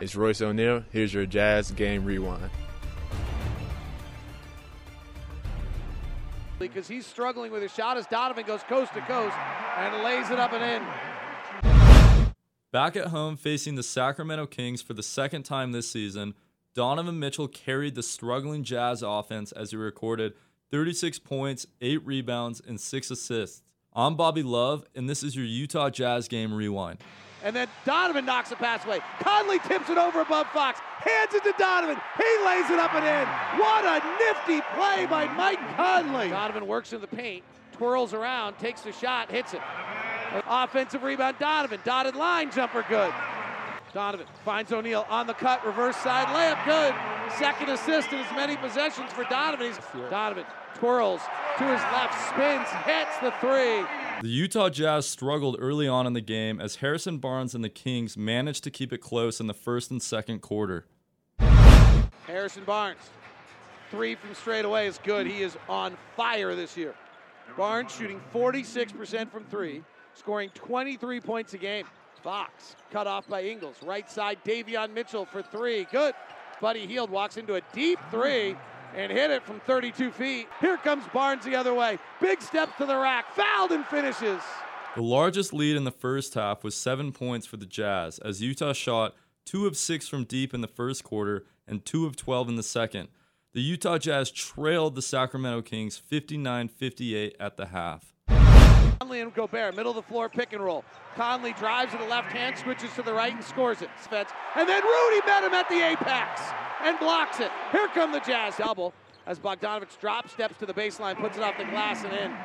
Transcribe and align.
It's 0.00 0.16
Royce 0.16 0.42
O'Neal. 0.42 0.84
Here's 0.90 1.14
your 1.14 1.26
Jazz 1.26 1.70
Game 1.70 2.04
Rewind. 2.04 2.50
because 6.58 6.88
he's 6.88 7.06
struggling 7.06 7.52
with 7.52 7.62
his 7.62 7.72
shot 7.74 7.96
as 7.96 8.06
Donovan 8.06 8.44
goes 8.46 8.62
coast 8.62 8.92
to 8.94 9.00
coast 9.02 9.36
and 9.76 10.02
lays 10.02 10.30
it 10.30 10.38
up 10.38 10.52
and 10.52 10.62
in. 10.64 12.34
Back 12.72 12.96
at 12.96 13.08
home 13.08 13.36
facing 13.36 13.74
the 13.76 13.82
Sacramento 13.82 14.46
Kings 14.46 14.82
for 14.82 14.94
the 14.94 15.02
second 15.02 15.44
time 15.44 15.72
this 15.72 15.90
season, 15.90 16.34
Donovan 16.74 17.18
Mitchell 17.18 17.48
carried 17.48 17.94
the 17.94 18.02
struggling 18.02 18.64
Jazz 18.64 19.02
offense 19.02 19.52
as 19.52 19.70
he 19.70 19.76
recorded 19.76 20.32
36 20.70 21.20
points, 21.20 21.66
8 21.80 22.04
rebounds, 22.04 22.60
and 22.66 22.80
6 22.80 23.10
assists. 23.10 23.62
I'm 23.96 24.16
Bobby 24.16 24.42
Love, 24.42 24.84
and 24.96 25.08
this 25.08 25.22
is 25.22 25.36
your 25.36 25.44
Utah 25.44 25.88
Jazz 25.88 26.26
Game 26.26 26.52
Rewind. 26.52 26.98
And 27.44 27.54
then 27.54 27.68
Donovan 27.84 28.24
knocks 28.24 28.50
a 28.50 28.56
pass 28.56 28.84
away. 28.84 28.98
Conley 29.20 29.60
tips 29.60 29.88
it 29.88 29.96
over 29.96 30.20
above 30.22 30.48
Fox, 30.48 30.80
hands 30.80 31.32
it 31.32 31.44
to 31.44 31.54
Donovan. 31.56 31.96
He 32.16 32.44
lays 32.44 32.68
it 32.70 32.80
up 32.80 32.92
and 32.92 33.04
in. 33.04 33.60
What 33.60 33.84
a 33.84 34.04
nifty 34.18 34.62
play 34.74 35.06
by 35.06 35.32
Mike 35.34 35.60
Conley. 35.76 36.30
Donovan 36.30 36.66
works 36.66 36.92
in 36.92 37.00
the 37.02 37.06
paint, 37.06 37.44
twirls 37.70 38.12
around, 38.12 38.58
takes 38.58 38.80
the 38.80 38.90
shot, 38.90 39.30
hits 39.30 39.54
it. 39.54 39.60
Offensive 40.48 41.04
rebound, 41.04 41.36
Donovan. 41.38 41.78
Dotted 41.84 42.16
line 42.16 42.50
jumper, 42.50 42.84
good. 42.88 43.14
Donovan 43.92 44.26
finds 44.44 44.72
O'Neal 44.72 45.06
on 45.08 45.28
the 45.28 45.34
cut, 45.34 45.64
reverse 45.64 45.96
side 45.98 46.26
layup, 46.28 46.64
good. 46.64 46.92
Second 47.38 47.68
assist 47.68 48.12
in 48.12 48.18
as 48.18 48.32
many 48.34 48.56
possessions 48.56 49.12
for 49.12 49.22
Donovan. 49.30 49.68
He's, 49.68 49.78
Donovan 50.10 50.46
twirls 50.74 51.20
to 51.58 51.64
his 51.64 51.80
left, 51.92 52.28
spins, 52.28 52.68
hits 52.84 53.16
the 53.18 53.30
three. 53.40 53.86
The 54.22 54.28
Utah 54.28 54.70
Jazz 54.70 55.06
struggled 55.06 55.56
early 55.60 55.86
on 55.86 56.06
in 56.06 56.12
the 56.12 56.20
game 56.20 56.60
as 56.60 56.76
Harrison 56.76 57.18
Barnes 57.18 57.54
and 57.54 57.62
the 57.62 57.68
Kings 57.68 58.16
managed 58.16 58.64
to 58.64 58.70
keep 58.70 58.92
it 58.92 58.98
close 58.98 59.40
in 59.40 59.46
the 59.46 59.54
first 59.54 59.90
and 59.90 60.02
second 60.02 60.40
quarter. 60.40 60.86
Harrison 62.26 62.64
Barnes, 62.64 62.98
three 63.90 64.16
from 64.16 64.34
straight 64.34 64.64
away 64.64 64.86
is 64.86 64.98
good. 65.04 65.26
He 65.26 65.42
is 65.42 65.56
on 65.68 65.96
fire 66.16 66.56
this 66.56 66.76
year. 66.76 66.94
Barnes 67.56 67.94
shooting 67.94 68.20
46% 68.32 69.30
from 69.30 69.44
three, 69.44 69.82
scoring 70.14 70.50
23 70.54 71.20
points 71.20 71.54
a 71.54 71.58
game. 71.58 71.86
Fox 72.22 72.74
cut 72.90 73.06
off 73.06 73.28
by 73.28 73.42
Ingles. 73.42 73.76
Right 73.82 74.10
side, 74.10 74.38
Davion 74.44 74.92
Mitchell 74.92 75.26
for 75.26 75.42
three. 75.42 75.86
Good. 75.92 76.14
Buddy 76.60 76.86
Hield 76.86 77.10
walks 77.10 77.36
into 77.36 77.56
a 77.56 77.60
deep 77.74 77.98
three 78.10 78.56
and 78.94 79.10
hit 79.10 79.30
it 79.30 79.42
from 79.42 79.60
32 79.60 80.10
feet. 80.10 80.48
Here 80.60 80.76
comes 80.76 81.04
Barnes 81.12 81.44
the 81.44 81.56
other 81.56 81.74
way. 81.74 81.98
Big 82.20 82.40
step 82.40 82.76
to 82.78 82.86
the 82.86 82.96
rack. 82.96 83.34
Fouled 83.34 83.72
and 83.72 83.84
finishes. 83.86 84.40
The 84.94 85.02
largest 85.02 85.52
lead 85.52 85.76
in 85.76 85.84
the 85.84 85.90
first 85.90 86.34
half 86.34 86.62
was 86.62 86.76
seven 86.76 87.10
points 87.10 87.46
for 87.46 87.56
the 87.56 87.66
Jazz, 87.66 88.18
as 88.20 88.40
Utah 88.40 88.72
shot 88.72 89.14
two 89.44 89.66
of 89.66 89.76
six 89.76 90.08
from 90.08 90.24
deep 90.24 90.54
in 90.54 90.60
the 90.60 90.68
first 90.68 91.04
quarter 91.04 91.44
and 91.66 91.84
two 91.84 92.06
of 92.06 92.16
12 92.16 92.50
in 92.50 92.56
the 92.56 92.62
second. 92.62 93.08
The 93.52 93.60
Utah 93.60 93.98
Jazz 93.98 94.30
trailed 94.30 94.94
the 94.94 95.02
Sacramento 95.02 95.62
Kings 95.62 95.96
59 95.96 96.68
58 96.68 97.36
at 97.38 97.56
the 97.56 97.66
half. 97.66 98.14
Conley 99.00 99.20
and 99.20 99.34
Gobert, 99.34 99.76
middle 99.76 99.90
of 99.90 99.96
the 99.96 100.02
floor 100.02 100.28
pick 100.28 100.52
and 100.52 100.62
roll. 100.64 100.84
Conley 101.16 101.52
drives 101.54 101.92
to 101.92 101.98
the 101.98 102.06
left 102.06 102.32
hand, 102.32 102.56
switches 102.56 102.92
to 102.94 103.02
the 103.02 103.12
right, 103.12 103.32
and 103.32 103.44
scores 103.44 103.82
it. 103.82 103.90
Spence. 104.02 104.30
And 104.56 104.68
then 104.68 104.82
Rudy 104.82 105.26
met 105.26 105.44
him 105.44 105.54
at 105.54 105.68
the 105.68 105.84
apex 105.84 106.40
and 106.84 106.98
blocks 106.98 107.40
it. 107.40 107.50
Here 107.72 107.88
come 107.88 108.12
the 108.12 108.20
Jazz 108.20 108.56
double 108.56 108.92
as 109.26 109.38
Bogdanovich 109.38 109.98
drops, 110.00 110.32
steps 110.32 110.56
to 110.58 110.66
the 110.66 110.74
baseline, 110.74 111.16
puts 111.16 111.36
it 111.36 111.42
off 111.42 111.56
the 111.56 111.64
glass 111.64 112.04
and 112.04 112.12
in. 112.12 112.36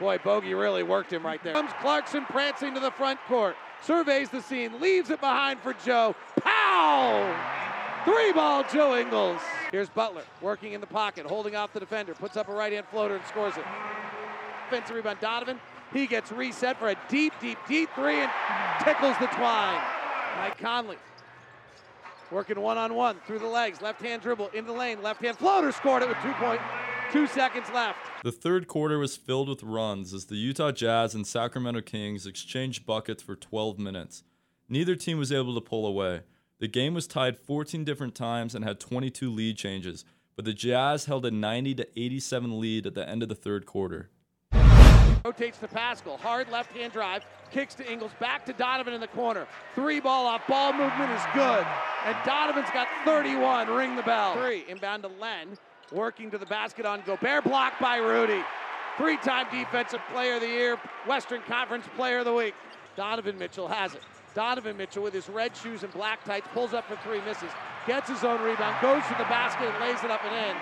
Boy, 0.00 0.18
Bogey 0.18 0.54
really 0.54 0.82
worked 0.82 1.12
him 1.12 1.24
right 1.24 1.42
there. 1.42 1.52
Comes 1.52 1.72
Clarkson 1.80 2.24
prancing 2.24 2.74
to 2.74 2.80
the 2.80 2.90
front 2.90 3.20
court, 3.28 3.54
surveys 3.82 4.30
the 4.30 4.40
scene, 4.40 4.80
leaves 4.80 5.10
it 5.10 5.20
behind 5.20 5.60
for 5.60 5.74
Joe. 5.84 6.16
Pow! 6.42 7.60
Three 8.04 8.32
ball 8.32 8.64
Joe 8.72 8.96
Ingles. 8.96 9.40
Here's 9.70 9.90
Butler 9.90 10.22
working 10.40 10.72
in 10.72 10.80
the 10.80 10.86
pocket, 10.86 11.26
holding 11.26 11.54
off 11.54 11.72
the 11.72 11.80
defender, 11.80 12.14
puts 12.14 12.36
up 12.36 12.48
a 12.48 12.52
right 12.52 12.72
hand 12.72 12.86
floater 12.90 13.16
and 13.16 13.24
scores 13.26 13.56
it. 13.56 13.64
Offensive 14.66 14.96
rebound, 14.96 15.18
Donovan. 15.20 15.60
He 15.92 16.06
gets 16.06 16.32
reset 16.32 16.78
for 16.78 16.88
a 16.88 16.96
deep, 17.08 17.34
deep, 17.40 17.58
deep 17.68 17.90
three 17.94 18.20
and 18.20 18.30
tickles 18.84 19.16
the 19.18 19.26
twine. 19.26 19.82
Mike 20.38 20.56
Conley 20.58 20.96
working 22.30 22.60
one 22.60 22.78
on 22.78 22.94
one 22.94 23.16
through 23.26 23.38
the 23.38 23.46
legs, 23.46 23.80
left 23.80 24.00
hand 24.00 24.22
dribble 24.22 24.48
into 24.48 24.72
the 24.72 24.78
lane, 24.78 25.02
left 25.02 25.22
hand 25.22 25.36
floater 25.38 25.72
scored 25.72 26.02
it 26.02 26.08
with 26.08 26.18
two 26.22 26.32
point 26.34 26.60
two 27.12 27.26
seconds 27.26 27.66
left. 27.74 27.98
The 28.22 28.32
third 28.32 28.68
quarter 28.68 28.98
was 28.98 29.16
filled 29.16 29.48
with 29.48 29.62
runs 29.62 30.14
as 30.14 30.26
the 30.26 30.36
Utah 30.36 30.70
Jazz 30.70 31.14
and 31.14 31.26
Sacramento 31.26 31.80
Kings 31.80 32.26
exchanged 32.26 32.86
buckets 32.86 33.22
for 33.22 33.34
12 33.34 33.78
minutes. 33.78 34.22
Neither 34.68 34.94
team 34.94 35.18
was 35.18 35.32
able 35.32 35.54
to 35.54 35.60
pull 35.60 35.86
away. 35.86 36.22
The 36.60 36.68
game 36.68 36.94
was 36.94 37.06
tied 37.06 37.38
14 37.38 37.84
different 37.84 38.14
times 38.14 38.54
and 38.54 38.64
had 38.64 38.78
22 38.78 39.30
lead 39.30 39.56
changes, 39.56 40.04
but 40.36 40.44
the 40.44 40.52
Jazz 40.52 41.06
held 41.06 41.26
a 41.26 41.30
90 41.30 41.74
to 41.76 41.88
87 41.96 42.60
lead 42.60 42.86
at 42.86 42.94
the 42.94 43.08
end 43.08 43.22
of 43.22 43.28
the 43.28 43.34
third 43.34 43.66
quarter. 43.66 44.10
Rotates 45.24 45.58
to 45.58 45.68
Paschall. 45.68 46.18
Hard 46.18 46.50
left 46.50 46.72
hand 46.76 46.92
drive. 46.92 47.24
Kicks 47.50 47.74
to 47.74 47.90
Ingles. 47.90 48.12
Back 48.20 48.46
to 48.46 48.52
Donovan 48.52 48.94
in 48.94 49.00
the 49.00 49.08
corner. 49.08 49.46
Three 49.74 50.00
ball 50.00 50.26
off. 50.26 50.46
Ball 50.46 50.72
movement 50.72 51.10
is 51.10 51.22
good. 51.34 51.66
And 52.06 52.16
Donovan's 52.24 52.70
got 52.70 52.88
31. 53.04 53.68
Ring 53.68 53.96
the 53.96 54.02
bell. 54.02 54.34
Three. 54.34 54.64
Inbound 54.68 55.02
to 55.02 55.08
Len. 55.08 55.58
Working 55.92 56.30
to 56.30 56.38
the 56.38 56.46
basket 56.46 56.86
on 56.86 57.02
Gobert. 57.04 57.44
Blocked 57.44 57.80
by 57.80 57.96
Rudy. 57.96 58.42
Three 58.96 59.16
time 59.18 59.46
defensive 59.50 60.00
player 60.12 60.36
of 60.36 60.40
the 60.40 60.48
year. 60.48 60.78
Western 61.06 61.42
Conference 61.42 61.86
player 61.96 62.20
of 62.20 62.24
the 62.24 62.32
week. 62.32 62.54
Donovan 62.96 63.38
Mitchell 63.38 63.68
has 63.68 63.94
it. 63.94 64.02
Donovan 64.34 64.76
Mitchell 64.76 65.02
with 65.02 65.12
his 65.12 65.28
red 65.28 65.56
shoes 65.56 65.82
and 65.82 65.92
black 65.92 66.24
tights 66.24 66.46
pulls 66.54 66.72
up 66.72 66.86
for 66.86 66.96
three, 66.96 67.20
misses. 67.22 67.50
Gets 67.86 68.08
his 68.08 68.24
own 68.24 68.40
rebound. 68.42 68.76
Goes 68.80 69.02
to 69.08 69.14
the 69.18 69.24
basket 69.24 69.68
and 69.68 69.80
lays 69.80 70.02
it 70.04 70.10
up 70.10 70.24
and 70.24 70.34
in. 70.50 70.56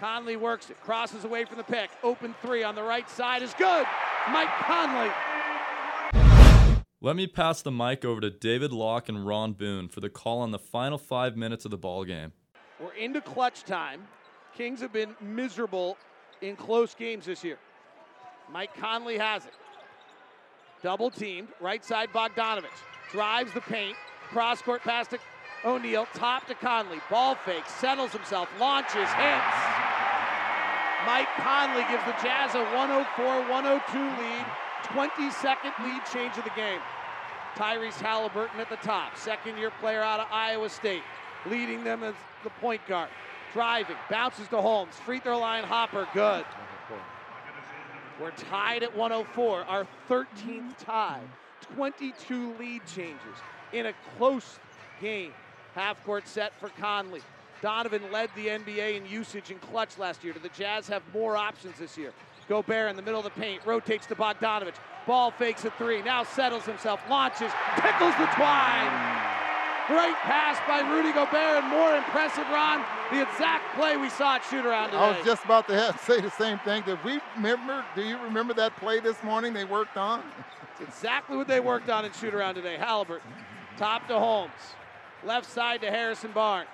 Conley 0.00 0.36
works 0.36 0.70
it, 0.70 0.80
crosses 0.80 1.24
away 1.24 1.44
from 1.44 1.58
the 1.58 1.62
pick. 1.62 1.90
Open 2.02 2.34
three 2.40 2.64
on 2.64 2.74
the 2.74 2.82
right 2.82 3.08
side 3.10 3.42
is 3.42 3.52
good. 3.54 3.86
Mike 4.32 4.48
Conley. 4.60 5.10
Let 7.02 7.16
me 7.16 7.26
pass 7.26 7.60
the 7.60 7.70
mic 7.70 8.04
over 8.04 8.20
to 8.22 8.30
David 8.30 8.72
Locke 8.72 9.10
and 9.10 9.26
Ron 9.26 9.52
Boone 9.52 9.88
for 9.88 10.00
the 10.00 10.08
call 10.08 10.40
on 10.40 10.52
the 10.52 10.58
final 10.58 10.96
five 10.96 11.36
minutes 11.36 11.66
of 11.66 11.70
the 11.70 11.76
ball 11.76 12.04
game. 12.04 12.32
We're 12.80 12.94
into 12.94 13.20
clutch 13.20 13.64
time. 13.64 14.02
Kings 14.54 14.80
have 14.80 14.92
been 14.92 15.14
miserable 15.20 15.98
in 16.40 16.56
close 16.56 16.94
games 16.94 17.26
this 17.26 17.44
year. 17.44 17.58
Mike 18.50 18.74
Conley 18.78 19.18
has 19.18 19.44
it. 19.44 19.52
Double 20.82 21.10
teamed, 21.10 21.48
right 21.60 21.84
side 21.84 22.08
Bogdanovich. 22.10 22.64
Drives 23.12 23.52
the 23.52 23.60
paint, 23.60 23.96
cross 24.30 24.62
court 24.62 24.80
pass 24.80 25.08
to 25.08 25.18
O'Neal, 25.62 26.06
top 26.14 26.46
to 26.46 26.54
Conley. 26.54 27.00
Ball 27.10 27.34
fake, 27.34 27.64
settles 27.66 28.12
himself, 28.12 28.48
launches, 28.58 29.08
hits. 29.12 29.79
Mike 31.06 31.28
Conley 31.36 31.84
gives 31.88 32.04
the 32.04 32.12
Jazz 32.22 32.54
a 32.54 32.64
104-102 32.76 34.18
lead, 34.18 34.46
22nd 34.84 35.84
lead 35.84 36.02
change 36.12 36.36
of 36.36 36.44
the 36.44 36.50
game. 36.56 36.80
Tyrese 37.56 38.00
Halliburton 38.00 38.60
at 38.60 38.68
the 38.68 38.76
top, 38.76 39.16
second-year 39.16 39.72
player 39.80 40.02
out 40.02 40.20
of 40.20 40.26
Iowa 40.30 40.68
State, 40.68 41.02
leading 41.46 41.84
them 41.84 42.02
as 42.02 42.14
the 42.44 42.50
point 42.50 42.80
guard. 42.86 43.08
Driving, 43.52 43.96
bounces 44.08 44.46
to 44.48 44.60
Holmes, 44.60 44.94
free 44.94 45.18
throw 45.18 45.38
line 45.38 45.64
hopper, 45.64 46.06
good. 46.14 46.44
We're 48.20 48.30
tied 48.32 48.82
at 48.82 48.94
104, 48.94 49.64
our 49.64 49.86
13th 50.08 50.76
tie. 50.78 51.22
22 51.74 52.54
lead 52.58 52.82
changes 52.86 53.36
in 53.72 53.86
a 53.86 53.94
close 54.18 54.58
game. 55.00 55.32
Half 55.74 56.04
court 56.04 56.28
set 56.28 56.52
for 56.60 56.68
Conley. 56.68 57.22
Donovan 57.62 58.02
led 58.10 58.30
the 58.34 58.46
NBA 58.46 58.96
in 58.96 59.06
usage 59.06 59.50
and 59.50 59.60
clutch 59.60 59.98
last 59.98 60.24
year. 60.24 60.32
Do 60.32 60.40
the 60.40 60.48
Jazz 60.50 60.88
have 60.88 61.02
more 61.12 61.36
options 61.36 61.78
this 61.78 61.96
year? 61.98 62.12
Gobert 62.48 62.90
in 62.90 62.96
the 62.96 63.02
middle 63.02 63.20
of 63.20 63.24
the 63.24 63.40
paint, 63.40 63.60
rotates 63.64 64.06
to 64.06 64.14
Bogdanovich. 64.14 64.74
Ball 65.06 65.30
fakes 65.30 65.64
a 65.64 65.70
three, 65.72 66.02
now 66.02 66.24
settles 66.24 66.64
himself, 66.64 67.00
launches, 67.08 67.52
tickles 67.76 68.14
the 68.16 68.26
twine. 68.34 68.90
Great 69.86 70.14
pass 70.22 70.56
by 70.68 70.88
Rudy 70.88 71.12
Gobert, 71.12 71.62
and 71.62 71.68
more 71.68 71.96
impressive, 71.96 72.46
Ron, 72.50 72.84
the 73.10 73.22
exact 73.22 73.74
play 73.76 73.96
we 73.96 74.08
saw 74.08 74.36
at 74.36 74.44
shoot 74.44 74.64
around 74.64 74.90
today. 74.90 74.98
I 74.98 75.16
was 75.16 75.24
just 75.24 75.44
about 75.44 75.66
to 75.68 75.74
have, 75.74 76.00
say 76.06 76.20
the 76.20 76.30
same 76.30 76.58
thing. 76.60 76.82
Did 76.84 77.02
we 77.04 77.20
remember? 77.36 77.84
Do 77.94 78.02
you 78.02 78.18
remember 78.18 78.54
that 78.54 78.76
play 78.76 79.00
this 79.00 79.22
morning 79.22 79.52
they 79.52 79.64
worked 79.64 79.96
on? 79.96 80.22
It's 80.72 80.80
exactly 80.80 81.36
what 81.36 81.48
they 81.48 81.60
worked 81.60 81.90
on 81.90 82.04
in 82.04 82.12
shoot 82.12 82.34
around 82.34 82.54
today. 82.54 82.76
Halliburton 82.76 83.32
Top 83.76 84.06
to 84.08 84.18
Holmes. 84.18 84.52
Left 85.24 85.50
side 85.50 85.80
to 85.80 85.90
Harrison 85.90 86.32
Barnes. 86.32 86.68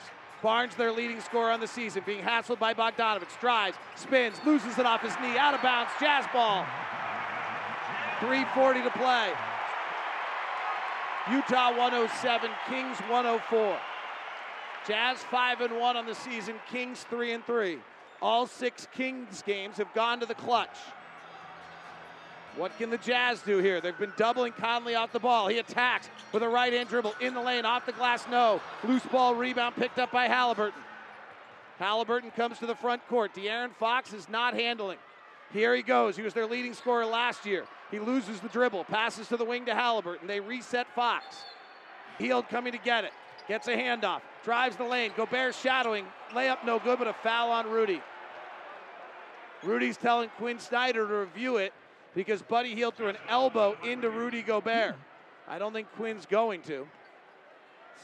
Barnes, 0.46 0.76
their 0.76 0.92
leading 0.92 1.20
scorer 1.20 1.50
on 1.50 1.58
the 1.58 1.66
season, 1.66 2.04
being 2.06 2.22
hassled 2.22 2.60
by 2.60 2.72
Bogdanovich. 2.72 3.40
Drives, 3.40 3.76
spins, 3.96 4.36
loses 4.46 4.78
it 4.78 4.86
off 4.86 5.02
his 5.02 5.12
knee, 5.20 5.36
out 5.36 5.54
of 5.54 5.60
bounds, 5.60 5.90
jazz 5.98 6.24
ball. 6.32 6.64
3.40 8.20 8.84
to 8.84 8.90
play. 8.90 9.32
Utah 11.32 11.76
107, 11.76 12.48
Kings 12.68 12.96
104. 13.10 13.76
Jazz 14.86 15.18
5 15.18 15.62
and 15.62 15.80
1 15.80 15.96
on 15.96 16.06
the 16.06 16.14
season, 16.14 16.54
Kings 16.70 17.04
3 17.10 17.32
and 17.32 17.44
3. 17.44 17.78
All 18.22 18.46
six 18.46 18.86
Kings 18.94 19.42
games 19.42 19.78
have 19.78 19.92
gone 19.94 20.20
to 20.20 20.26
the 20.26 20.34
clutch. 20.36 20.76
What 22.56 22.76
can 22.78 22.88
the 22.88 22.98
Jazz 22.98 23.42
do 23.42 23.58
here? 23.58 23.82
They've 23.82 23.98
been 23.98 24.14
doubling 24.16 24.52
Conley 24.52 24.94
off 24.94 25.12
the 25.12 25.20
ball. 25.20 25.48
He 25.48 25.58
attacks 25.58 26.08
with 26.32 26.42
a 26.42 26.48
right 26.48 26.72
hand 26.72 26.88
dribble 26.88 27.14
in 27.20 27.34
the 27.34 27.40
lane, 27.40 27.66
off 27.66 27.84
the 27.84 27.92
glass, 27.92 28.24
no. 28.30 28.60
Loose 28.82 29.04
ball 29.04 29.34
rebound 29.34 29.76
picked 29.76 29.98
up 29.98 30.10
by 30.10 30.26
Halliburton. 30.26 30.80
Halliburton 31.78 32.30
comes 32.30 32.58
to 32.58 32.66
the 32.66 32.74
front 32.74 33.06
court. 33.08 33.34
De'Aaron 33.34 33.74
Fox 33.74 34.14
is 34.14 34.28
not 34.30 34.54
handling. 34.54 34.96
Here 35.52 35.74
he 35.74 35.82
goes. 35.82 36.16
He 36.16 36.22
was 36.22 36.32
their 36.32 36.46
leading 36.46 36.72
scorer 36.72 37.04
last 37.04 37.44
year. 37.44 37.64
He 37.90 37.98
loses 37.98 38.40
the 38.40 38.48
dribble, 38.48 38.84
passes 38.84 39.28
to 39.28 39.36
the 39.36 39.44
wing 39.44 39.66
to 39.66 39.74
Halliburton. 39.74 40.26
They 40.26 40.40
reset 40.40 40.86
Fox. 40.94 41.44
Hield 42.18 42.48
coming 42.48 42.72
to 42.72 42.78
get 42.78 43.04
it. 43.04 43.12
Gets 43.46 43.68
a 43.68 43.76
handoff. 43.76 44.22
Drives 44.44 44.76
the 44.76 44.84
lane. 44.84 45.12
Gobert 45.14 45.54
shadowing. 45.54 46.06
Layup 46.32 46.64
no 46.64 46.78
good, 46.78 46.98
but 46.98 47.06
a 47.06 47.12
foul 47.12 47.50
on 47.50 47.70
Rudy. 47.70 48.00
Rudy's 49.62 49.96
telling 49.96 50.30
Quin 50.38 50.58
Snyder 50.58 51.06
to 51.06 51.14
review 51.14 51.58
it 51.58 51.72
because 52.16 52.40
Buddy 52.40 52.74
Hield 52.74 52.96
threw 52.96 53.08
an 53.08 53.18
elbow 53.28 53.76
into 53.84 54.10
Rudy 54.10 54.42
Gobert. 54.42 54.96
I 55.46 55.58
don't 55.58 55.72
think 55.72 55.86
Quin's 55.92 56.24
going 56.26 56.62
to. 56.62 56.88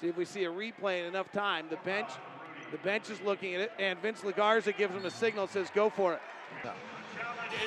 See 0.00 0.06
if 0.06 0.16
we 0.16 0.26
see 0.26 0.44
a 0.44 0.50
replay 0.50 1.00
in 1.00 1.06
enough 1.06 1.32
time. 1.32 1.66
The 1.70 1.76
bench, 1.76 2.10
the 2.70 2.78
bench 2.78 3.10
is 3.10 3.20
looking 3.22 3.54
at 3.54 3.62
it, 3.62 3.72
and 3.78 3.98
Vince 4.00 4.20
Legarza 4.20 4.76
gives 4.76 4.94
him 4.94 5.04
a 5.06 5.10
signal, 5.10 5.46
says, 5.48 5.70
"Go 5.74 5.88
for 5.90 6.12
it." 6.12 6.20
Challenge 6.62 6.76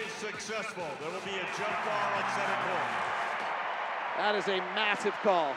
is 0.06 0.12
successful. 0.13 0.88
There 1.01 1.09
will 1.09 1.19
be 1.21 1.31
a 1.31 1.45
jump 1.57 1.77
ball 1.83 2.12
at 2.15 2.36
center 2.36 2.57
court. 2.63 3.06
That 4.18 4.36
is 4.36 4.47
a 4.47 4.57
massive 4.75 5.13
call. 5.24 5.56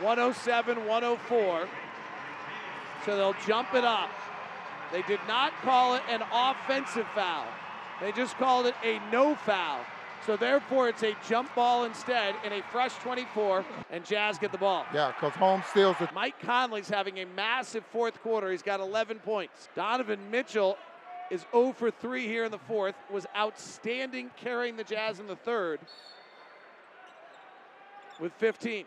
107 0.00 0.86
104. 0.86 1.68
So 3.04 3.16
they'll 3.16 3.36
jump 3.46 3.74
it 3.74 3.84
up. 3.84 4.10
They 4.92 5.02
did 5.02 5.20
not 5.26 5.52
call 5.62 5.94
it 5.94 6.02
an 6.08 6.22
offensive 6.32 7.06
foul, 7.14 7.46
they 8.00 8.12
just 8.12 8.36
called 8.36 8.66
it 8.66 8.74
a 8.84 9.00
no 9.10 9.34
foul. 9.34 9.80
So 10.26 10.36
therefore, 10.36 10.88
it's 10.88 11.02
a 11.02 11.16
jump 11.28 11.54
ball 11.54 11.84
instead 11.84 12.34
in 12.44 12.52
a 12.52 12.62
fresh 12.70 12.94
24, 12.96 13.64
and 13.90 14.04
Jazz 14.04 14.38
get 14.38 14.52
the 14.52 14.58
ball. 14.58 14.84
Yeah, 14.92 15.12
because 15.12 15.34
Holmes 15.34 15.64
steals 15.66 15.96
the 15.98 16.08
Mike 16.12 16.38
Conley's 16.40 16.88
having 16.88 17.18
a 17.18 17.24
massive 17.24 17.84
fourth 17.92 18.20
quarter. 18.20 18.50
He's 18.50 18.62
got 18.62 18.80
11 18.80 19.20
points. 19.20 19.68
Donovan 19.74 20.18
Mitchell 20.30 20.76
is 21.30 21.46
0 21.52 21.72
for 21.72 21.90
3 21.90 22.26
here 22.26 22.44
in 22.44 22.50
the 22.50 22.58
fourth, 22.58 22.94
was 23.10 23.26
outstanding 23.36 24.30
carrying 24.36 24.76
the 24.76 24.84
Jazz 24.84 25.18
in 25.18 25.26
the 25.26 25.36
third 25.36 25.80
with 28.20 28.32
15. 28.34 28.84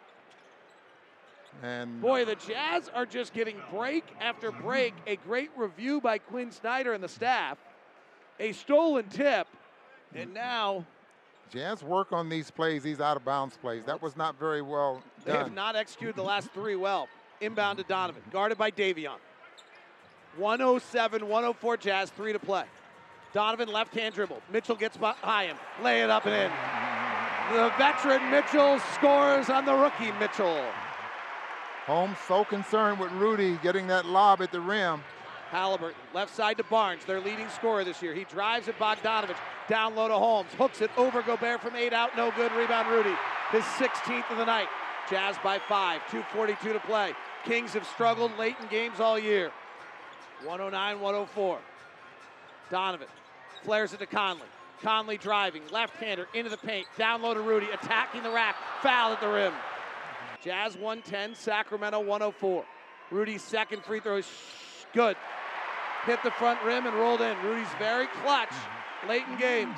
and 1.64 2.02
Boy, 2.02 2.26
the 2.26 2.36
Jazz 2.36 2.90
are 2.94 3.06
just 3.06 3.34
getting 3.34 3.56
break 3.74 4.04
after 4.20 4.52
break. 4.52 4.94
A 5.08 5.16
great 5.16 5.50
review 5.56 6.02
by 6.02 6.18
Quin 6.18 6.52
Snyder 6.52 6.94
and 6.94 7.04
the 7.04 7.10
staff. 7.10 7.58
A 8.42 8.52
stolen 8.54 9.06
tip. 9.08 9.48
And 10.16 10.34
now 10.34 10.84
Jazz 11.54 11.84
work 11.84 12.12
on 12.12 12.28
these 12.28 12.50
plays, 12.50 12.82
these 12.82 13.00
out 13.00 13.16
of 13.16 13.24
bounds 13.24 13.56
plays. 13.58 13.86
That 13.86 14.02
was 14.02 14.18
not 14.18 14.40
very 14.40 14.62
well 14.62 15.04
they 15.26 15.34
have 15.34 15.48
done. 15.48 15.56
not 15.56 15.76
executed 15.76 16.16
the 16.16 16.24
last 16.24 16.50
three 16.52 16.76
well. 16.76 17.08
Inbound 17.40 17.78
to 17.78 17.84
Donovan, 17.84 18.22
guarded 18.32 18.58
by 18.58 18.72
Davion. 18.72 19.18
107 20.38 21.28
104 21.28 21.78
Jazz, 21.78 22.10
three 22.10 22.34
to 22.34 22.40
play. 22.40 22.64
Donovan 23.34 23.70
left 23.70 23.94
hand 23.94 24.16
dribble. 24.16 24.42
Mitchell 24.52 24.76
gets 24.76 24.98
behind 24.98 25.52
him. 25.52 25.58
Lay 25.84 26.02
it 26.02 26.10
up 26.10 26.26
and 26.26 26.36
in. 26.36 26.52
The 27.56 27.72
veteran 27.78 28.32
Mitchell 28.32 28.80
scores 28.96 29.50
on 29.50 29.66
the 29.66 29.74
rookie 29.74 30.12
Mitchell. 30.20 30.64
Holmes 31.86 32.18
so 32.28 32.44
concerned 32.46 33.00
with 33.00 33.12
Rudy 33.14 33.58
getting 33.62 33.88
that 33.88 34.06
lob 34.06 34.42
at 34.42 34.52
the 34.52 34.62
rim. 34.62 35.04
Halliburton, 35.52 36.00
left 36.14 36.34
side 36.34 36.58
to 36.58 36.64
Barnes, 36.64 37.04
their 37.04 37.20
leading 37.20 37.50
scorer 37.50 37.84
this 37.84 38.02
year. 38.02 38.14
He 38.14 38.24
drives 38.24 38.70
at 38.70 38.80
Bogdanovich, 38.80 39.36
down 39.68 39.96
low 39.96 40.08
to 40.08 40.14
Holmes, 40.14 40.50
hooks 40.58 40.80
it 40.80 40.90
over 40.98 41.22
Gobert 41.22 41.62
from 41.62 41.76
eight 41.76 41.92
out, 41.92 42.16
no 42.16 42.32
good. 42.32 42.54
Rebound 42.54 42.90
Rudy, 42.90 43.14
his 43.52 43.64
16th 43.64 44.32
of 44.32 44.38
the 44.38 44.46
night. 44.46 44.70
Jazz 45.10 45.36
by 45.44 45.60
five, 45.60 46.02
2:42 46.10 46.72
to 46.72 46.80
play. 46.80 47.14
Kings 47.44 47.74
have 47.74 47.86
struggled 47.86 48.38
late 48.38 48.56
in 48.62 48.68
games 48.68 49.02
all 49.02 49.20
year. 49.20 49.52
109-104. 50.46 51.58
Donovan 52.70 53.08
flares 53.64 53.92
it 53.94 54.00
to 54.00 54.06
Conley. 54.06 54.48
Conley 54.82 55.18
driving, 55.18 55.64
left-hander 55.70 56.28
into 56.34 56.50
the 56.50 56.58
paint, 56.58 56.88
down 56.98 57.22
low 57.22 57.34
to 57.34 57.42
Rudy, 57.42 57.68
attacking 57.72 58.24
the 58.24 58.32
rack, 58.32 58.56
foul 58.82 59.12
at 59.12 59.20
the 59.20 59.28
rim. 59.28 59.54
Jazz 60.42 60.76
110, 60.78 61.36
Sacramento 61.36 62.00
104. 62.00 62.66
Rudy's 63.12 63.44
second 63.44 63.84
free 63.84 64.00
throw 64.00 64.16
is 64.16 64.28
good. 64.94 65.18
Hit 66.06 66.20
the 66.24 66.32
front 66.32 66.62
rim 66.64 66.86
and 66.86 66.96
rolled 66.96 67.22
in. 67.22 67.38
Rudy's 67.44 67.68
very 67.78 68.08
clutch 68.24 68.50
mm-hmm. 68.50 69.10
late 69.10 69.24
in 69.32 69.38
games. 69.38 69.78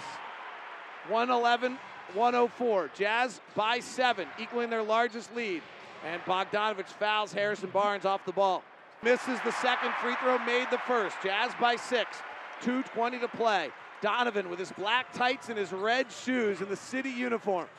111 1.10 1.78
104. 2.14 2.92
Jazz 2.96 3.42
by 3.56 3.80
seven, 3.80 4.28
equaling 4.40 4.70
their 4.70 4.84
largest 4.84 5.34
lead. 5.36 5.62
And 6.06 6.22
Bogdanovich 6.24 6.88
fouls 6.88 7.34
Harrison 7.34 7.70
Barnes 7.70 8.06
off 8.06 8.25
the 8.25 8.31
ball. 8.31 8.64
Misses 9.02 9.40
the 9.44 9.52
second 9.52 9.94
free 10.02 10.16
throw, 10.22 10.38
made 10.40 10.68
the 10.70 10.78
first. 10.80 11.16
Jazz 11.24 11.52
by 11.60 11.75
six. 11.75 12.18
2.20 12.62 13.22
to 13.22 13.28
play. 13.28 13.69
Donovan 14.02 14.50
with 14.50 14.60
his 14.60 14.72
black 14.74 15.12
tights 15.14 15.50
and 15.50 15.58
his 15.58 15.72
red 15.72 16.12
shoes 16.12 16.62
in 16.62 16.69
the 16.69 16.76
city 16.76 17.10
uniforms. 17.10 17.69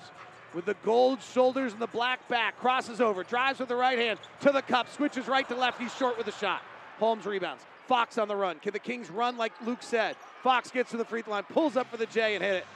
With 0.55 0.65
the 0.67 0.77
gold 0.85 1.21
shoulders 1.23 1.73
and 1.73 1.83
the 1.83 1.87
black 1.89 2.27
back, 2.29 2.59
crosses 2.61 3.01
over, 3.01 3.25
drives 3.25 3.59
with 3.59 3.69
the 3.69 3.77
right 3.77 3.99
hand 3.99 4.19
to 4.41 4.53
the 4.53 4.63
cup, 4.63 4.91
switches 4.91 5.27
right 5.27 5.47
to 5.49 5.55
left. 5.55 5.81
He's 5.81 5.95
short 5.95 6.17
with 6.17 6.29
a 6.29 6.33
shot. 6.33 6.63
Holmes 6.99 7.27
rebounds. 7.27 7.65
Fox 7.87 8.19
on 8.19 8.29
the 8.29 8.37
run. 8.37 8.59
Can 8.61 8.73
the 8.73 8.79
Kings 8.79 9.11
run 9.11 9.37
like 9.37 9.53
Luke 9.65 9.83
said? 9.83 10.17
Fox 10.43 10.71
gets 10.71 10.91
to 10.91 10.97
the 10.97 11.05
free 11.05 11.23
throw 11.23 11.33
line, 11.33 11.45
pulls 11.45 11.77
up 11.77 11.91
for 11.91 11.97
the 11.97 12.07
J 12.07 12.35
and 12.35 12.45
hit 12.45 12.55
it. 12.55 12.67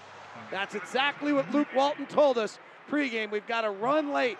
That's 0.50 0.74
exactly 0.74 1.32
what 1.32 1.50
Luke 1.52 1.68
Walton 1.74 2.06
told 2.06 2.38
us 2.38 2.58
pregame. 2.90 3.30
We've 3.30 3.46
got 3.46 3.62
to 3.62 3.70
run 3.70 4.12
late. 4.12 4.38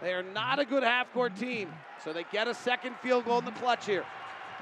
They 0.00 0.12
are 0.12 0.22
not 0.22 0.58
a 0.58 0.64
good 0.64 0.82
half 0.82 1.12
court 1.12 1.36
team, 1.36 1.72
so 2.02 2.12
they 2.12 2.24
get 2.32 2.48
a 2.48 2.54
second 2.54 2.96
field 3.02 3.24
goal 3.24 3.38
in 3.38 3.44
the 3.44 3.52
clutch 3.52 3.86
here. 3.86 4.04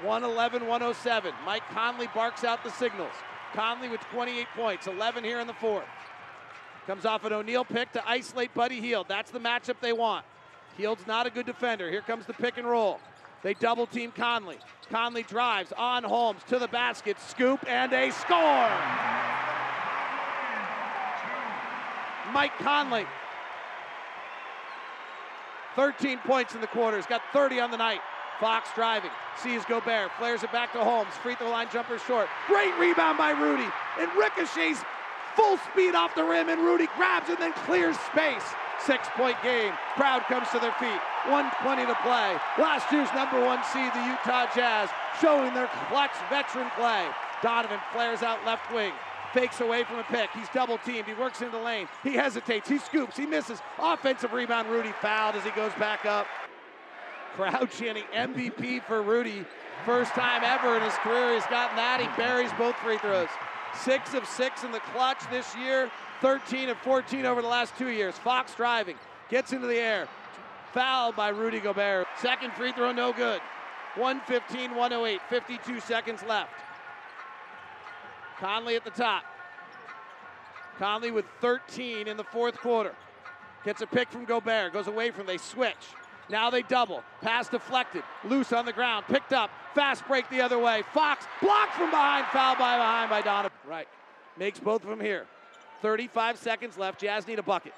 111 0.03 0.67
107. 0.67 1.33
Mike 1.45 1.63
Conley 1.73 2.07
barks 2.13 2.43
out 2.43 2.63
the 2.63 2.71
signals. 2.71 3.13
Conley 3.53 3.89
with 3.89 4.01
28 4.11 4.47
points, 4.55 4.87
11 4.87 5.23
here 5.23 5.39
in 5.39 5.47
the 5.47 5.53
fourth. 5.53 5.85
Comes 6.87 7.05
off 7.05 7.23
an 7.25 7.33
O'Neal 7.33 7.63
pick 7.63 7.91
to 7.93 8.09
isolate 8.09 8.53
Buddy 8.53 8.81
Hield. 8.81 9.07
That's 9.07 9.31
the 9.31 9.39
matchup 9.39 9.75
they 9.81 9.93
want. 9.93 10.25
Hield's 10.77 11.05
not 11.05 11.27
a 11.27 11.29
good 11.29 11.45
defender. 11.45 11.89
Here 11.89 12.01
comes 12.01 12.25
the 12.25 12.33
pick 12.33 12.57
and 12.57 12.67
roll. 12.67 12.99
They 13.43 13.53
double 13.53 13.85
team 13.85 14.11
Conley. 14.11 14.57
Conley 14.91 15.23
drives 15.23 15.71
on 15.77 16.03
Holmes 16.03 16.41
to 16.49 16.59
the 16.59 16.67
basket, 16.67 17.17
scoop, 17.21 17.63
and 17.65 17.93
a 17.93 18.11
score. 18.11 18.69
Mike 22.33 22.51
Conley. 22.59 23.05
13 25.77 26.19
points 26.19 26.55
in 26.55 26.61
the 26.61 26.67
quarter. 26.67 26.97
He's 26.97 27.05
got 27.05 27.21
30 27.31 27.61
on 27.61 27.71
the 27.71 27.77
night. 27.77 28.01
Fox 28.41 28.67
driving. 28.75 29.11
Sees 29.37 29.63
Gobert. 29.63 30.11
Flares 30.17 30.43
it 30.43 30.51
back 30.51 30.73
to 30.73 30.83
Holmes. 30.83 31.13
Free 31.23 31.35
throw 31.35 31.49
line 31.49 31.67
jumper 31.71 31.97
short. 31.97 32.27
Great 32.47 32.77
rebound 32.77 33.17
by 33.17 33.31
Rudy. 33.31 33.67
And 33.97 34.11
ricochets 34.17 34.83
full 35.37 35.57
speed 35.71 35.95
off 35.95 36.13
the 36.15 36.23
rim. 36.23 36.49
And 36.49 36.61
Rudy 36.61 36.87
grabs 36.97 37.29
and 37.29 37.37
then 37.37 37.53
clears 37.53 37.97
space. 37.99 38.43
Six 38.85 39.07
point 39.15 39.37
game. 39.43 39.73
Crowd 39.95 40.23
comes 40.23 40.49
to 40.49 40.59
their 40.59 40.73
feet. 40.73 40.99
120 41.29 41.85
to 41.85 41.95
play. 42.01 42.37
Last 42.57 42.91
year's 42.91 43.09
number 43.13 43.43
one 43.43 43.63
seed, 43.71 43.93
the 43.93 44.05
Utah 44.05 44.47
Jazz, 44.55 44.89
showing 45.21 45.53
their 45.53 45.69
clutch 45.89 46.15
veteran 46.29 46.69
play. 46.75 47.07
Donovan 47.43 47.79
flares 47.93 48.23
out 48.23 48.43
left 48.45 48.71
wing 48.73 48.93
fakes 49.33 49.61
away 49.61 49.83
from 49.83 49.99
a 49.99 50.03
pick. 50.03 50.29
He's 50.31 50.49
double 50.49 50.77
teamed. 50.79 51.05
He 51.05 51.13
works 51.13 51.41
into 51.41 51.57
the 51.57 51.63
lane. 51.63 51.87
He 52.03 52.13
hesitates. 52.13 52.67
He 52.67 52.77
scoops. 52.77 53.17
He 53.17 53.25
misses. 53.25 53.61
Offensive 53.79 54.33
rebound. 54.33 54.69
Rudy 54.69 54.91
fouled 55.01 55.35
as 55.35 55.43
he 55.43 55.51
goes 55.51 55.71
back 55.75 56.05
up. 56.05 56.27
Crowd 57.35 57.69
chanting 57.71 58.03
MVP 58.13 58.83
for 58.85 59.01
Rudy. 59.01 59.45
First 59.85 60.11
time 60.11 60.43
ever 60.43 60.75
in 60.75 60.83
his 60.83 60.93
career 60.95 61.33
he's 61.33 61.45
gotten 61.45 61.77
that. 61.77 61.99
He 62.01 62.07
buries 62.21 62.51
both 62.57 62.75
free 62.77 62.97
throws. 62.97 63.29
Six 63.79 64.13
of 64.13 64.25
six 64.27 64.63
in 64.63 64.71
the 64.71 64.79
clutch 64.79 65.19
this 65.31 65.55
year. 65.55 65.89
13 66.21 66.69
of 66.69 66.77
14 66.79 67.25
over 67.25 67.41
the 67.41 67.47
last 67.47 67.75
two 67.77 67.89
years. 67.89 68.15
Fox 68.17 68.53
driving. 68.55 68.95
Gets 69.29 69.53
into 69.53 69.67
the 69.67 69.77
air. 69.77 70.07
Fouled 70.73 71.15
by 71.15 71.29
Rudy 71.29 71.59
Gobert. 71.59 72.07
Second 72.19 72.53
free 72.53 72.71
throw, 72.71 72.91
no 72.91 73.11
good. 73.11 73.41
115, 73.95 74.75
108. 74.75 75.21
52 75.29 75.79
seconds 75.79 76.23
left. 76.27 76.53
Conley 78.39 78.75
at 78.75 78.83
the 78.83 78.91
top. 78.91 79.23
Conley 80.77 81.11
with 81.11 81.25
13 81.41 82.07
in 82.07 82.17
the 82.17 82.23
fourth 82.23 82.57
quarter. 82.57 82.93
Gets 83.63 83.81
a 83.81 83.87
pick 83.87 84.09
from 84.09 84.25
Gobert. 84.25 84.73
Goes 84.73 84.87
away 84.87 85.11
from. 85.11 85.25
They 85.27 85.37
switch. 85.37 85.75
Now 86.31 86.49
they 86.49 86.61
double. 86.61 87.03
Pass 87.21 87.49
deflected. 87.49 88.03
Loose 88.23 88.53
on 88.53 88.65
the 88.65 88.71
ground. 88.71 89.05
Picked 89.07 89.33
up. 89.33 89.51
Fast 89.75 90.07
break 90.07 90.29
the 90.29 90.41
other 90.41 90.57
way. 90.57 90.83
Fox 90.93 91.25
blocked 91.41 91.73
from 91.75 91.91
behind. 91.91 92.25
Foul 92.27 92.55
by 92.55 92.77
behind 92.77 93.09
by 93.09 93.21
Donovan. 93.21 93.57
Right. 93.67 93.87
Makes 94.37 94.59
both 94.59 94.83
of 94.83 94.89
them 94.89 95.01
here. 95.01 95.27
35 95.81 96.37
seconds 96.37 96.77
left. 96.77 97.01
Jazz 97.01 97.27
need 97.27 97.37
a 97.37 97.43
bucket. 97.43 97.73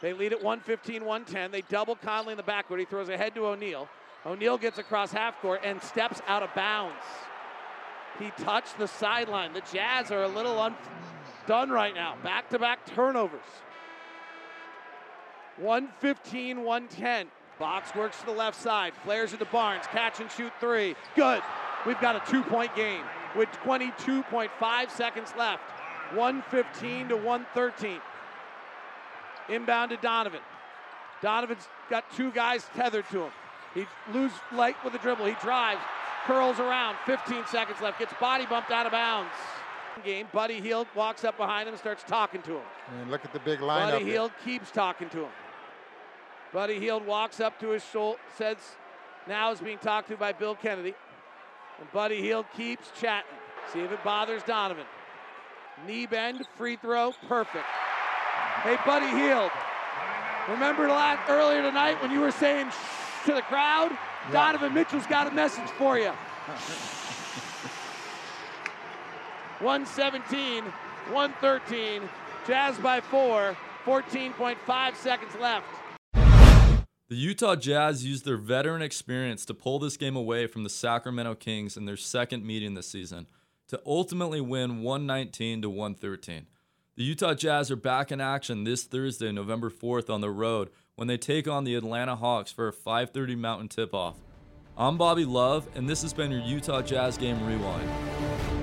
They 0.00 0.12
lead 0.12 0.32
at 0.32 0.42
115 0.42 1.04
110. 1.04 1.50
They 1.50 1.62
double 1.62 1.96
Conley 1.96 2.32
in 2.32 2.36
the 2.36 2.42
backcourt. 2.44 2.78
He 2.78 2.84
throws 2.84 3.08
ahead 3.08 3.34
to 3.34 3.46
O'Neal. 3.46 3.88
O'Neal 4.24 4.58
gets 4.58 4.78
across 4.78 5.10
half 5.12 5.40
court 5.40 5.60
and 5.64 5.82
steps 5.82 6.20
out 6.28 6.44
of 6.44 6.54
bounds. 6.54 7.02
He 8.18 8.30
touched 8.42 8.78
the 8.78 8.86
sideline. 8.86 9.52
The 9.52 9.62
Jazz 9.72 10.12
are 10.12 10.22
a 10.22 10.28
little 10.28 10.62
undone 10.62 11.70
right 11.70 11.94
now. 11.94 12.16
Back 12.22 12.48
to 12.50 12.58
back 12.58 12.86
turnovers. 12.86 13.40
115 15.56 16.62
110. 16.62 17.26
Fox 17.62 17.94
works 17.94 18.18
to 18.18 18.26
the 18.26 18.32
left 18.32 18.60
side. 18.60 18.92
Flares 19.04 19.32
into 19.32 19.44
Barnes. 19.44 19.84
Catch 19.86 20.18
and 20.18 20.28
shoot 20.28 20.52
three. 20.58 20.96
Good. 21.14 21.40
We've 21.86 22.00
got 22.00 22.16
a 22.16 22.22
two 22.28 22.42
point 22.42 22.74
game 22.74 23.04
with 23.36 23.48
22.5 23.64 24.90
seconds 24.90 25.32
left. 25.38 25.62
115 26.12 27.10
to 27.10 27.16
113. 27.16 28.00
Inbound 29.48 29.90
to 29.92 29.96
Donovan. 29.98 30.40
Donovan's 31.22 31.68
got 31.88 32.04
two 32.16 32.32
guys 32.32 32.66
tethered 32.74 33.08
to 33.12 33.26
him. 33.26 33.30
He 33.74 33.86
loses 34.12 34.36
light 34.50 34.74
with 34.84 34.94
a 34.94 34.98
dribble. 34.98 35.26
He 35.26 35.36
drives, 35.40 35.80
curls 36.26 36.58
around. 36.58 36.96
15 37.06 37.46
seconds 37.46 37.80
left. 37.80 38.00
Gets 38.00 38.12
body 38.20 38.44
bumped 38.44 38.72
out 38.72 38.86
of 38.86 38.92
bounds. 38.92 39.30
Game. 40.04 40.26
Buddy 40.32 40.60
Hield 40.60 40.88
walks 40.96 41.22
up 41.22 41.36
behind 41.36 41.68
him, 41.68 41.76
starts 41.76 42.02
talking 42.02 42.42
to 42.42 42.56
him. 42.56 42.64
And 42.98 43.08
look 43.08 43.24
at 43.24 43.32
the 43.32 43.38
big 43.38 43.60
lineup. 43.60 43.92
Buddy 43.92 44.04
Hield 44.04 44.32
keeps 44.44 44.72
talking 44.72 45.08
to 45.10 45.18
him. 45.18 45.30
Buddy 46.52 46.78
Hield 46.78 47.06
walks 47.06 47.40
up 47.40 47.58
to 47.60 47.70
his 47.70 47.82
shoulder, 47.84 48.18
says 48.36 48.58
now 49.26 49.52
is 49.52 49.60
being 49.60 49.78
talked 49.78 50.08
to 50.08 50.16
by 50.16 50.32
Bill 50.32 50.54
Kennedy. 50.54 50.94
And 51.78 51.90
Buddy 51.92 52.20
Hield 52.20 52.44
keeps 52.54 52.90
chatting. 53.00 53.30
See 53.72 53.80
if 53.80 53.90
it 53.90 54.04
bothers 54.04 54.42
Donovan. 54.42 54.84
Knee 55.86 56.04
bend, 56.06 56.46
free 56.56 56.76
throw, 56.76 57.12
perfect. 57.26 57.64
Hey, 58.62 58.76
Buddy 58.84 59.06
Hield. 59.06 59.50
Remember 60.48 60.88
last, 60.88 61.30
earlier 61.30 61.62
tonight 61.62 62.02
when 62.02 62.10
you 62.10 62.20
were 62.20 62.32
saying 62.32 62.68
shh 62.70 63.26
to 63.26 63.34
the 63.34 63.42
crowd? 63.42 63.90
Yeah. 63.92 64.32
Donovan 64.32 64.74
Mitchell's 64.74 65.06
got 65.06 65.26
a 65.28 65.30
message 65.30 65.70
for 65.78 65.98
you. 65.98 66.10
117, 69.60 70.64
113. 70.64 72.02
Jazz 72.46 72.76
by 72.78 73.00
four. 73.00 73.56
14.5 73.84 74.96
seconds 74.96 75.32
left. 75.40 75.66
The 77.08 77.16
Utah 77.16 77.56
Jazz 77.56 78.06
used 78.06 78.24
their 78.24 78.36
veteran 78.36 78.80
experience 78.80 79.44
to 79.46 79.54
pull 79.54 79.78
this 79.78 79.96
game 79.96 80.16
away 80.16 80.46
from 80.46 80.64
the 80.64 80.70
Sacramento 80.70 81.34
Kings 81.34 81.76
in 81.76 81.84
their 81.84 81.96
second 81.96 82.46
meeting 82.46 82.74
this 82.74 82.88
season 82.88 83.26
to 83.68 83.80
ultimately 83.84 84.40
win 84.40 84.82
119 84.82 85.62
to 85.62 85.70
113. 85.70 86.46
The 86.96 87.02
Utah 87.02 87.34
Jazz 87.34 87.70
are 87.70 87.76
back 87.76 88.12
in 88.12 88.20
action 88.20 88.64
this 88.64 88.84
Thursday, 88.84 89.32
November 89.32 89.70
4th 89.70 90.08
on 90.08 90.20
the 90.20 90.30
road 90.30 90.70
when 90.94 91.08
they 91.08 91.16
take 91.16 91.48
on 91.48 91.64
the 91.64 91.74
Atlanta 91.74 92.16
Hawks 92.16 92.52
for 92.52 92.68
a 92.68 92.72
5:30 92.72 93.36
Mountain 93.36 93.68
tip-off. 93.68 94.16
I'm 94.76 94.96
Bobby 94.96 95.24
Love 95.24 95.68
and 95.74 95.88
this 95.88 96.02
has 96.02 96.12
been 96.12 96.30
your 96.30 96.40
Utah 96.40 96.82
Jazz 96.82 97.18
Game 97.18 97.44
Rewind. 97.44 98.61